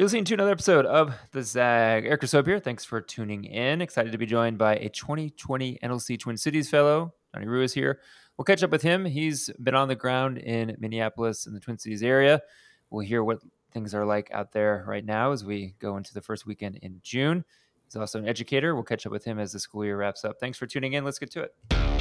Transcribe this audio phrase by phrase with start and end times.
[0.00, 2.06] You're listening to another episode of The Zag.
[2.06, 2.58] Eric Soap here.
[2.58, 3.82] Thanks for tuning in.
[3.82, 7.12] Excited to be joined by a 2020 NLC Twin Cities fellow.
[7.36, 8.00] Janiru is here.
[8.38, 9.04] We'll catch up with him.
[9.04, 12.40] He's been on the ground in Minneapolis and the Twin Cities area.
[12.88, 13.40] We'll hear what
[13.72, 17.00] things are like out there right now as we go into the first weekend in
[17.02, 17.44] June.
[17.84, 18.74] He's also an educator.
[18.74, 20.40] We'll catch up with him as the school year wraps up.
[20.40, 21.04] Thanks for tuning in.
[21.04, 21.99] Let's get to it.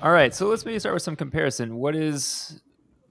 [0.00, 1.74] All right, so let's maybe start with some comparison.
[1.74, 2.60] What is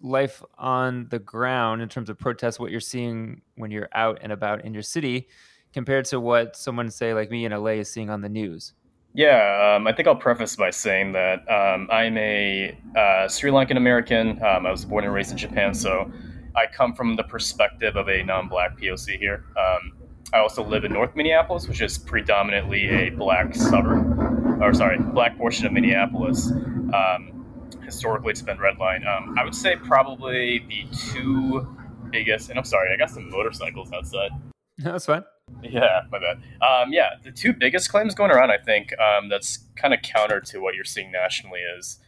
[0.02, 4.32] life on the ground in terms of protests, what you're seeing when you're out and
[4.32, 5.28] about in your city,
[5.74, 8.74] compared to what someone, say, like me in LA, is seeing on the news?
[9.14, 13.76] Yeah, um, I think I'll preface by saying that um, I'm a uh, Sri Lankan
[13.76, 14.42] American.
[14.42, 16.10] Um, I was born and raised in Japan, so
[16.56, 19.44] I come from the perspective of a non black POC here.
[19.60, 19.92] Um,
[20.34, 25.38] I also live in North Minneapolis, which is predominantly a black suburb, or sorry, black
[25.38, 26.52] portion of Minneapolis.
[26.94, 27.46] Um,
[27.84, 29.06] historically, it's been Redline.
[29.08, 31.68] Um, I would say probably the two
[32.12, 34.32] biggest, and I'm sorry, I got some motorcycles outside.
[34.78, 35.24] No, that's fine.
[35.64, 36.38] Yeah, my bad.
[36.62, 40.42] Um, yeah, the two biggest claims going around, I think, um, that's kind of counter
[40.42, 42.00] to what you're seeing nationally is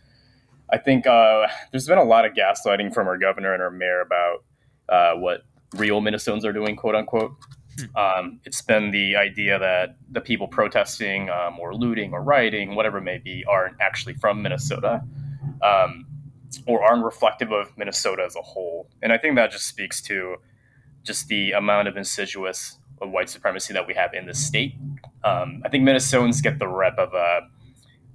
[0.72, 4.02] I think uh, there's been a lot of gaslighting from our governor and our mayor
[4.02, 4.44] about
[4.88, 5.44] uh, what
[5.75, 7.31] real Minnesotans are doing, quote unquote.
[7.80, 7.97] Hmm.
[7.97, 12.97] Um, it's been the idea that the people protesting um, or looting or rioting, whatever
[12.97, 15.03] it may be, aren't actually from Minnesota
[15.61, 16.05] um,
[16.66, 18.89] or aren't reflective of Minnesota as a whole.
[19.02, 20.38] And I think that just speaks to
[21.03, 24.75] just the amount of insidious of white supremacy that we have in the state.
[25.23, 27.41] Um, I think Minnesotans get the rep of uh,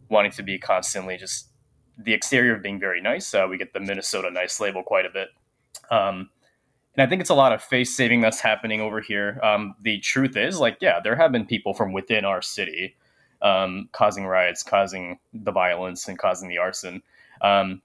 [0.08, 1.48] wanting to be constantly just
[1.98, 3.32] the exterior of being very nice.
[3.32, 5.28] Uh, we get the Minnesota nice label quite a bit.
[6.96, 9.40] And I think it's a lot of face saving that's happening over here.
[9.42, 12.96] Um, the truth is, like, yeah, there have been people from within our city
[13.42, 17.02] um, causing riots, causing the violence, and causing the arson.
[17.42, 17.82] Um,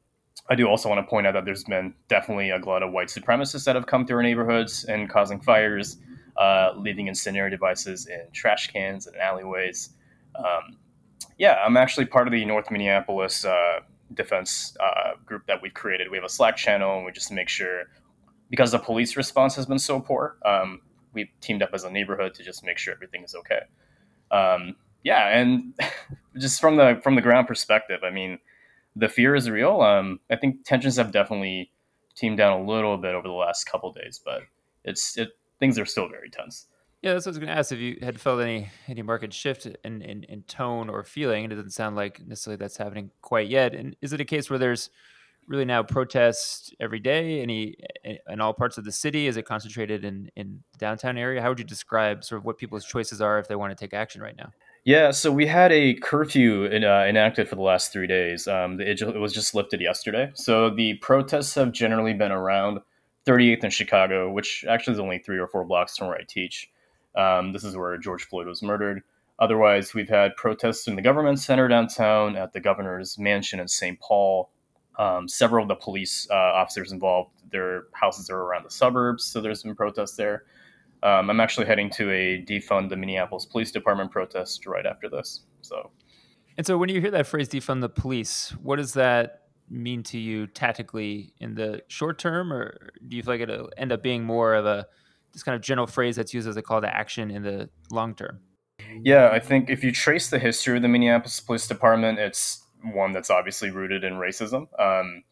[0.49, 3.09] I do also want to point out that there's been definitely a glut of white
[3.09, 5.97] supremacists that have come through our neighborhoods and causing fires,
[6.37, 9.89] uh, leaving incendiary devices in trash cans and alleyways.
[10.35, 10.77] Um,
[11.37, 13.79] yeah, I'm actually part of the North Minneapolis uh,
[14.13, 16.09] defense uh, group that we've created.
[16.09, 17.83] We have a Slack channel, and we just make sure
[18.49, 20.81] because the police response has been so poor, um,
[21.13, 23.61] we teamed up as a neighborhood to just make sure everything is okay.
[24.31, 25.73] Um, yeah, and
[26.37, 28.39] just from the from the ground perspective, I mean,
[28.95, 29.81] the fear is real.
[29.81, 31.71] Um, I think tensions have definitely
[32.15, 34.41] teamed down a little bit over the last couple days, but
[34.83, 35.29] it's it,
[35.59, 36.67] things are still very tense.
[37.01, 37.71] Yeah, that's what I was going to ask.
[37.71, 41.49] If you had felt any any market shift in, in, in tone or feeling, it
[41.49, 43.73] doesn't sound like necessarily that's happening quite yet.
[43.73, 44.89] And is it a case where there's
[45.49, 47.75] really now protests every day any
[48.29, 49.27] in all parts of the city?
[49.27, 51.41] Is it concentrated in in downtown area?
[51.41, 53.93] How would you describe sort of what people's choices are if they want to take
[53.93, 54.51] action right now?
[54.85, 58.47] Yeah so we had a curfew in, uh, enacted for the last three days.
[58.47, 60.31] Um, it, it was just lifted yesterday.
[60.35, 62.79] So the protests have generally been around
[63.25, 66.69] 38th in chicago which actually is only three or four blocks from where i teach.
[67.17, 69.01] Um, this is where george floyd was murdered.
[69.39, 73.99] Otherwise we've had protests in the government center downtown at the governor's mansion in st
[73.99, 74.51] paul
[74.99, 79.39] um, several of the police uh, officers involved, their houses are around the suburbs, so
[79.39, 80.43] there's been protests there.
[81.01, 85.45] Um, I'm actually heading to a defund the Minneapolis Police Department protest right after this.
[85.61, 85.91] So,
[86.57, 90.17] and so when you hear that phrase "defund the police," what does that mean to
[90.17, 94.25] you tactically in the short term, or do you feel like it'll end up being
[94.25, 94.85] more of a
[95.31, 98.13] this kind of general phrase that's used as a call to action in the long
[98.13, 98.39] term?
[99.01, 103.11] Yeah, I think if you trace the history of the Minneapolis Police Department, it's one
[103.11, 104.67] that's obviously rooted in racism.
[104.79, 105.23] Um,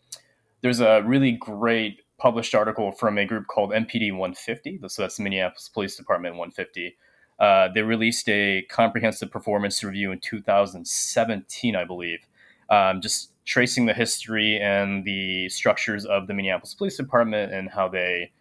[0.62, 4.80] there's a really great published article from a group called MPD 150.
[4.88, 6.98] So that's Minneapolis Police Department 150.
[7.40, 12.26] Uh, they released a comprehensive performance review in 2017, I believe,
[12.70, 17.88] um, just tracing the history and the structures of the Minneapolis Police Department and how
[17.88, 18.32] they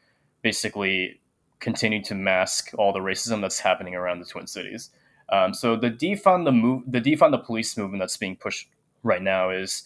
[0.43, 1.21] basically
[1.61, 4.91] continue to mask all the racism that's happening around the Twin Cities.
[5.28, 8.69] Um, so the defund the move, the defund the police movement that's being pushed
[9.03, 9.84] right now is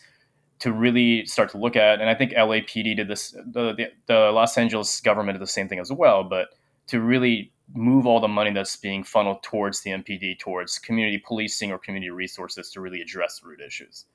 [0.61, 4.15] to really start to look at, and I think LAPD did this, the, the, the
[4.31, 6.49] Los Angeles government did the same thing as well, but
[6.89, 11.71] to really move all the money that's being funneled towards the MPD, towards community policing
[11.73, 14.07] or community resources to really address root issues.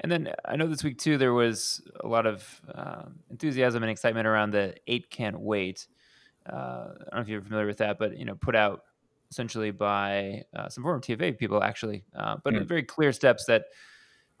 [0.00, 3.90] And then I know this week too, there was a lot of uh, enthusiasm and
[3.90, 5.86] excitement around the Eight Can't Wait.
[6.50, 8.82] Uh, I don't know if you're familiar with that, but you know, put out
[9.30, 12.66] essentially by uh, some former TFA people, actually, uh, but mm.
[12.66, 13.64] very clear steps that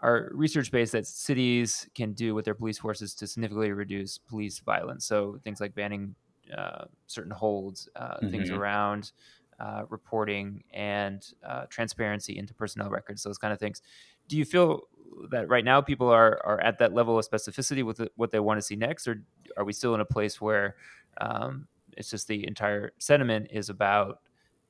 [0.04, 4.58] are research based that cities can do with their police forces to significantly reduce police
[4.58, 5.06] violence.
[5.06, 6.14] So things like banning
[6.56, 8.30] uh, certain holds, uh, mm-hmm.
[8.30, 9.12] things around
[9.58, 13.80] uh, reporting and uh, transparency into personnel records, those kind of things.
[14.28, 14.82] Do you feel
[15.30, 18.58] that right now people are are at that level of specificity with what they want
[18.58, 19.22] to see next, or
[19.56, 20.76] are we still in a place where
[21.18, 21.66] um,
[21.96, 24.20] it's just the entire sentiment is about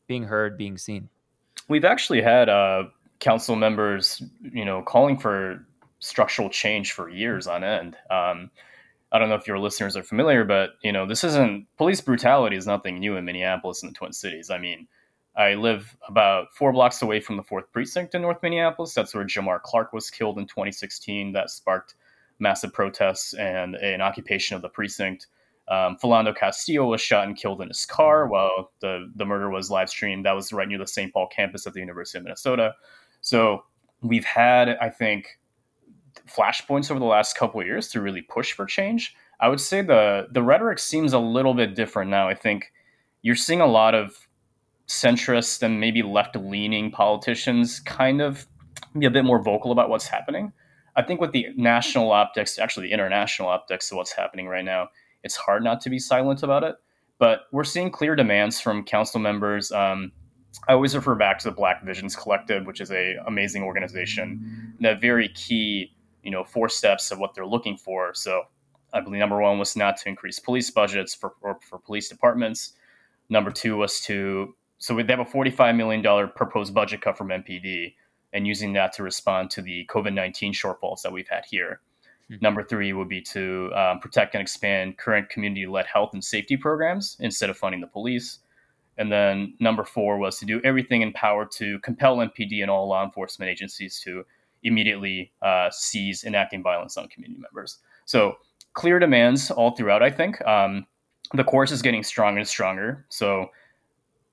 [0.06, 1.08] being heard, being seen?
[1.68, 2.84] We've actually had uh,
[3.24, 5.66] council members, you know, calling for
[5.98, 7.96] structural change for years on end.
[8.10, 8.50] Um,
[9.10, 12.56] I don't know if your listeners are familiar, but you know, this isn't police brutality
[12.56, 14.50] is nothing new in Minneapolis and the Twin Cities.
[14.50, 14.86] I mean,
[15.34, 18.92] I live about four blocks away from the fourth precinct in North Minneapolis.
[18.92, 21.32] That's where Jamar Clark was killed in 2016.
[21.32, 21.94] That sparked
[22.38, 25.28] massive protests and an occupation of the precinct.
[25.66, 29.70] Um, Philando Castillo was shot and killed in his car while the, the murder was
[29.70, 30.26] live streamed.
[30.26, 31.10] That was right near the St.
[31.10, 32.74] Paul campus of the University of Minnesota.
[33.24, 33.64] So
[34.02, 35.38] we've had, I think,
[36.28, 39.16] flashpoints over the last couple of years to really push for change.
[39.40, 42.28] I would say the the rhetoric seems a little bit different now.
[42.28, 42.70] I think
[43.22, 44.28] you're seeing a lot of
[44.86, 48.46] centrist and maybe left leaning politicians kind of
[48.98, 50.52] be a bit more vocal about what's happening.
[50.94, 54.88] I think with the national optics, actually the international optics of what's happening right now,
[55.22, 56.76] it's hard not to be silent about it.
[57.18, 59.72] But we're seeing clear demands from council members.
[59.72, 60.12] Um,
[60.68, 64.74] I always refer back to the Black Visions Collective, which is a amazing organization.
[64.80, 65.92] That very key,
[66.22, 68.14] you know, four steps of what they're looking for.
[68.14, 68.44] So
[68.92, 72.72] I believe number one was not to increase police budgets for, for, for police departments.
[73.28, 77.94] Number two was to so they have a $45 million proposed budget cut from MPD
[78.34, 81.80] and using that to respond to the COVID 19 shortfalls that we've had here.
[82.30, 82.42] Mm-hmm.
[82.42, 86.56] Number three would be to um, protect and expand current community led health and safety
[86.56, 88.40] programs instead of funding the police.
[88.96, 92.88] And then number four was to do everything in power to compel MPD and all
[92.88, 94.24] law enforcement agencies to
[94.62, 97.78] immediately uh, seize enacting violence on community members.
[98.04, 98.36] So
[98.72, 100.44] clear demands all throughout, I think.
[100.46, 100.86] Um,
[101.32, 103.06] the course is getting stronger and stronger.
[103.08, 103.48] So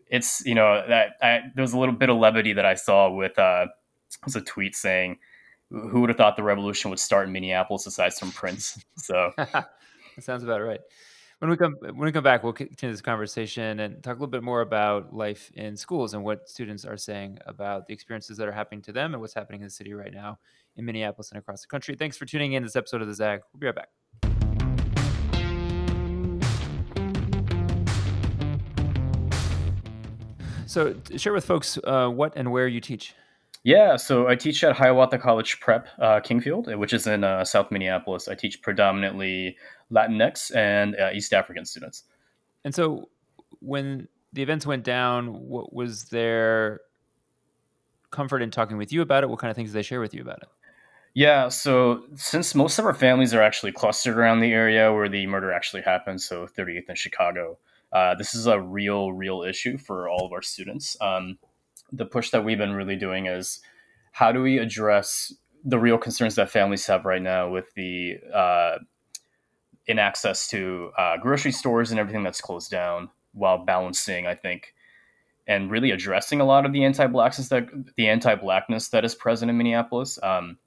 [0.07, 3.09] it's you know that I, there was a little bit of levity that I saw
[3.09, 3.67] with uh,
[4.25, 5.17] was a tweet saying,
[5.69, 9.69] "Who would have thought the revolution would start in Minneapolis aside from Prince?" So that
[10.19, 10.81] sounds about right.
[11.41, 14.27] When we come when we come back, we'll continue this conversation and talk a little
[14.27, 18.47] bit more about life in schools and what students are saying about the experiences that
[18.47, 20.37] are happening to them and what's happening in the city right now
[20.75, 21.95] in Minneapolis and across the country.
[21.95, 23.39] Thanks for tuning in to this episode of the Zag.
[23.51, 23.89] We'll be right back.
[30.67, 33.15] So, share with folks uh, what and where you teach.
[33.63, 37.69] Yeah, so I teach at Hiawatha College Prep uh, Kingfield, which is in uh, South
[37.69, 38.27] Minneapolis.
[38.27, 39.55] I teach predominantly
[39.91, 42.03] Latinx and uh, East African students.
[42.63, 43.09] And so,
[43.59, 46.81] when the events went down, what was their
[48.09, 49.29] comfort in talking with you about it?
[49.29, 50.49] What kind of things did they share with you about it?
[51.13, 55.27] Yeah, so since most of our families are actually clustered around the area where the
[55.27, 57.57] murder actually happened, so 38th in Chicago,
[57.91, 60.95] uh, this is a real, real issue for all of our students.
[61.01, 61.37] Um,
[61.91, 63.61] the push that we've been really doing is
[64.11, 65.33] how do we address
[65.63, 68.77] the real concerns that families have right now with the uh,
[69.87, 74.73] in access to uh, grocery stores and everything that's closed down while balancing, I think,
[75.47, 79.57] and really addressing a lot of the anti-blackness that the anti-blackness that is present in
[79.57, 80.19] Minneapolis.
[80.21, 80.57] Um,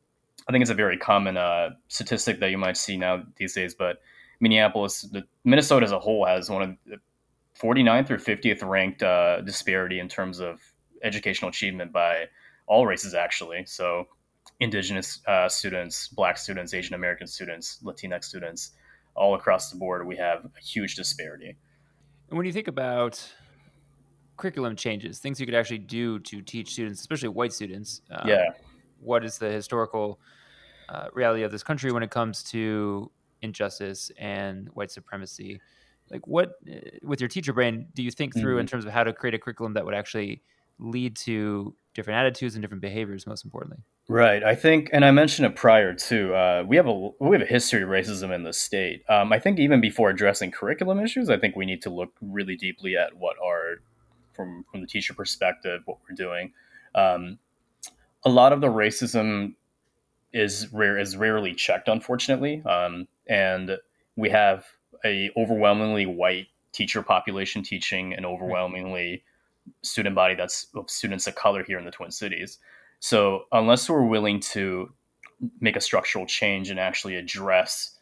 [0.48, 3.74] I think it's a very common uh, statistic that you might see now these days,
[3.74, 3.98] but
[4.40, 6.96] Minneapolis, the, Minnesota as a whole has one of the
[7.58, 10.60] 49th or 50th ranked uh, disparity in terms of
[11.04, 12.26] educational achievement by
[12.66, 13.64] all races, actually.
[13.66, 14.08] So,
[14.60, 18.72] indigenous uh, students, black students, Asian American students, Latinx students,
[19.14, 21.56] all across the board, we have a huge disparity.
[22.28, 23.22] And when you think about
[24.36, 28.50] curriculum changes, things you could actually do to teach students, especially white students, um, yeah,
[29.00, 30.18] what is the historical
[30.88, 33.10] uh, reality of this country when it comes to
[33.42, 35.60] injustice and white supremacy?
[36.10, 38.60] like what uh, with your teacher brain do you think through mm-hmm.
[38.60, 40.42] in terms of how to create a curriculum that would actually
[40.78, 43.78] lead to different attitudes and different behaviors most importantly.
[44.08, 44.42] Right.
[44.42, 47.46] I think and i mentioned it prior too uh, we have a we have a
[47.46, 49.02] history of racism in the state.
[49.08, 52.56] Um, i think even before addressing curriculum issues i think we need to look really
[52.56, 53.80] deeply at what are
[54.34, 56.52] from from the teacher perspective what we're doing.
[56.94, 57.38] Um,
[58.24, 59.54] a lot of the racism
[60.32, 62.62] is rare is rarely checked unfortunately.
[62.64, 63.78] Um, and
[64.16, 64.64] we have
[65.04, 69.22] a overwhelmingly white teacher population teaching an overwhelmingly
[69.82, 72.58] student body that's of students of color here in the Twin Cities.
[73.00, 74.92] So unless we're willing to
[75.60, 77.98] make a structural change and actually address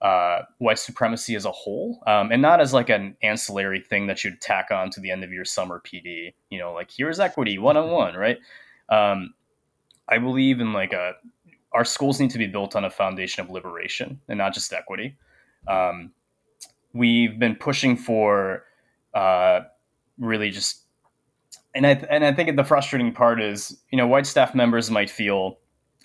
[0.00, 4.22] uh, white supremacy as a whole, um, and not as like an ancillary thing that
[4.22, 6.34] you'd tack on to the end of your summer PD.
[6.50, 8.38] You know, like here's equity one on one, right?
[8.88, 9.34] Um,
[10.08, 11.14] I believe in like a
[11.72, 15.16] our schools need to be built on a foundation of liberation and not just equity.
[15.66, 16.12] Um,
[16.92, 18.64] we've been pushing for
[19.12, 19.62] uh,
[20.18, 20.83] really just
[21.74, 25.10] and I and I think the frustrating part is you know white staff members might
[25.10, 25.58] feel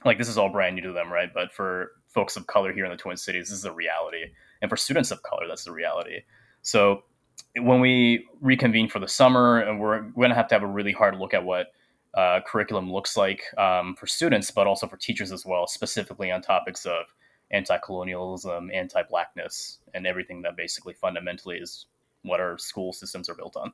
[0.05, 1.29] like this is all brand new to them, right?
[1.33, 4.25] But for folks of color here in the Twin Cities, this is a reality,
[4.61, 6.21] and for students of color, that's the reality.
[6.61, 7.03] So
[7.55, 10.91] when we reconvene for the summer, and we're, going to have to have a really
[10.91, 11.67] hard look at what
[12.15, 16.41] uh, curriculum looks like um, for students, but also for teachers as well, specifically on
[16.41, 17.05] topics of
[17.51, 21.85] anti-colonialism, anti-blackness, and everything that basically fundamentally is
[22.23, 23.73] what our school systems are built on.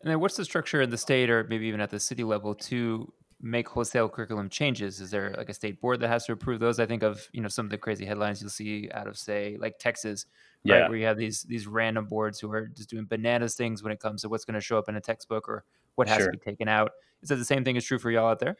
[0.00, 2.54] And then what's the structure in the state or maybe even at the city level
[2.54, 5.00] to make wholesale curriculum changes?
[5.00, 6.78] Is there like a state board that has to approve those?
[6.78, 9.56] I think of, you know, some of the crazy headlines you'll see out of say
[9.60, 10.26] like Texas,
[10.66, 10.78] right?
[10.78, 10.88] Yeah.
[10.88, 14.00] Where you have these these random boards who are just doing bananas things when it
[14.00, 15.64] comes to what's going to show up in a textbook or
[15.96, 16.26] what has sure.
[16.26, 16.92] to be taken out.
[17.22, 18.56] Is that the same thing is true for y'all out there?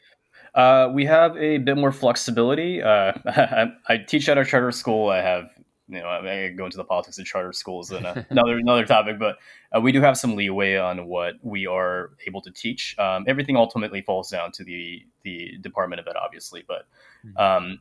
[0.53, 2.81] Uh, we have a bit more flexibility.
[2.81, 5.09] Uh, I, I, teach at a charter school.
[5.09, 5.49] I have,
[5.89, 9.37] you know, I go into the politics of charter schools and another another topic, but
[9.75, 12.97] uh, we do have some leeway on what we are able to teach.
[12.99, 16.87] Um, everything ultimately falls down to the the Department of Ed, obviously, but
[17.23, 17.37] hmm.
[17.37, 17.79] um,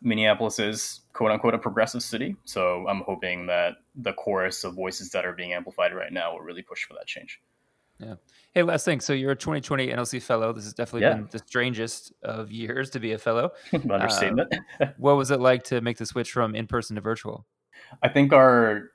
[0.00, 2.36] Minneapolis is quote unquote a progressive city.
[2.44, 6.40] So I'm hoping that the chorus of voices that are being amplified right now will
[6.40, 7.40] really push for that change.
[7.98, 8.14] Yeah.
[8.52, 9.00] Hey, last thing.
[9.00, 10.52] So you're a 2020 NLC fellow.
[10.52, 11.14] This has definitely yeah.
[11.14, 13.50] been the strangest of years to be a fellow.
[13.72, 14.54] Understatement.
[14.80, 17.46] Uh, what was it like to make the switch from in person to virtual?
[18.02, 18.90] I think our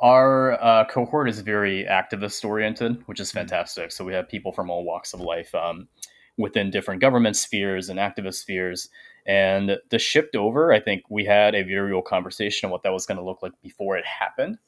[0.00, 3.38] our uh, cohort is very activist oriented, which is mm-hmm.
[3.38, 3.92] fantastic.
[3.92, 5.88] So we have people from all walks of life um,
[6.36, 8.88] within different government spheres and activist spheres.
[9.26, 12.92] And the shift over, I think we had a very real conversation on what that
[12.92, 14.58] was going to look like before it happened.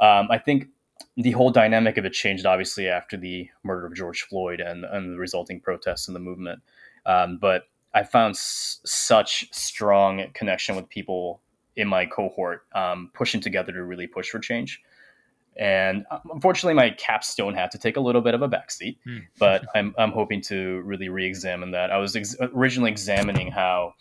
[0.00, 0.68] Um, I think
[1.16, 5.14] the whole dynamic of it changed obviously after the murder of George Floyd and, and
[5.14, 6.60] the resulting protests and the movement.
[7.06, 11.40] Um, but I found s- such strong connection with people
[11.76, 14.82] in my cohort um, pushing together to really push for change.
[15.56, 19.18] And um, unfortunately, my capstone had to take a little bit of a backseat, hmm.
[19.38, 21.90] but I'm, I'm hoping to really re examine that.
[21.90, 23.94] I was ex- originally examining how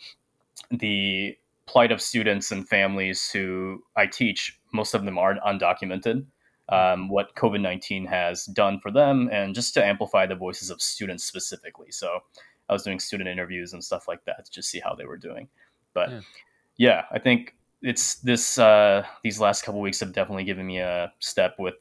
[0.71, 6.25] the plight of students and families who I teach, most of them are undocumented
[6.69, 10.81] um, what COVID 19 has done for them and just to amplify the voices of
[10.81, 11.91] students specifically.
[11.91, 12.19] So
[12.69, 15.17] I was doing student interviews and stuff like that to just see how they were
[15.17, 15.49] doing.
[15.93, 16.21] But yeah,
[16.77, 21.11] yeah I think it's this, uh, these last couple weeks have definitely given me a
[21.19, 21.75] step with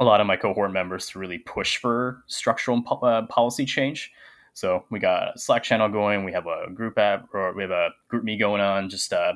[0.00, 4.12] a lot of my cohort members to really push for structural po- uh, policy change.
[4.52, 6.24] So we got a Slack channel going.
[6.24, 8.88] We have a group app, or we have a GroupMe going on.
[8.88, 9.34] Just uh,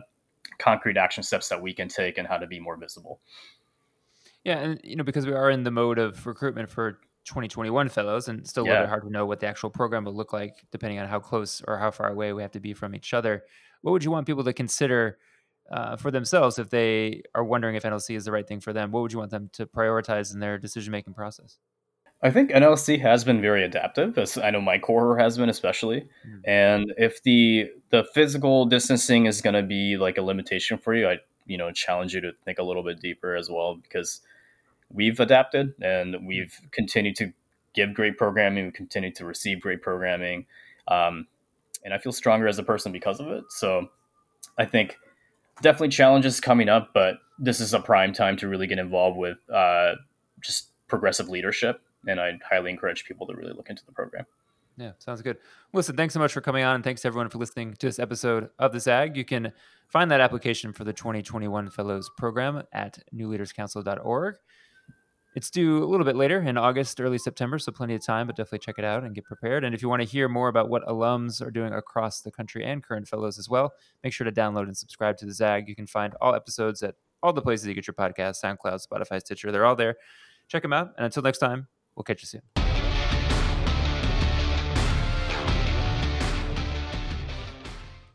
[0.58, 3.20] concrete action steps that we can take and how to be more visible.
[4.44, 6.92] Yeah, and you know because we are in the mode of recruitment for
[7.24, 10.14] 2021 fellows, and still a little bit hard to know what the actual program will
[10.14, 12.94] look like, depending on how close or how far away we have to be from
[12.94, 13.44] each other.
[13.82, 15.18] What would you want people to consider
[15.70, 18.90] uh, for themselves if they are wondering if NLC is the right thing for them?
[18.90, 21.58] What would you want them to prioritize in their decision making process?
[22.20, 26.08] I think NLC has been very adaptive, as I know my core has been especially.
[26.26, 26.40] Mm.
[26.46, 31.08] And if the the physical distancing is going to be like a limitation for you,
[31.08, 31.18] I
[31.48, 34.20] you know challenge you to think a little bit deeper as well because
[34.90, 37.32] we've adapted and we've continued to
[37.74, 38.66] give great programming.
[38.66, 40.46] We continue to receive great programming.
[40.86, 41.26] Um,
[41.84, 43.44] and I feel stronger as a person because of it.
[43.50, 43.88] So
[44.56, 44.98] I think
[45.62, 49.38] definitely challenges coming up, but this is a prime time to really get involved with
[49.50, 49.94] uh,
[50.40, 51.80] just progressive leadership.
[52.06, 54.24] And I highly encourage people to really look into the program.
[54.78, 55.38] Yeah, sounds good.
[55.72, 58.48] Listen, thanks so much for coming on, and thanks everyone for listening to this episode
[58.60, 59.16] of the ZAG.
[59.16, 59.52] You can
[59.88, 64.36] find that application for the 2021 Fellows Program at newleaderscouncil.org.
[65.34, 68.36] It's due a little bit later in August, early September, so plenty of time, but
[68.36, 69.64] definitely check it out and get prepared.
[69.64, 72.64] And if you want to hear more about what alums are doing across the country
[72.64, 73.72] and current fellows as well,
[74.04, 75.68] make sure to download and subscribe to the ZAG.
[75.68, 79.20] You can find all episodes at all the places you get your podcast SoundCloud, Spotify,
[79.20, 79.50] Stitcher.
[79.50, 79.96] They're all there.
[80.46, 80.92] Check them out.
[80.96, 82.57] And until next time, we'll catch you soon.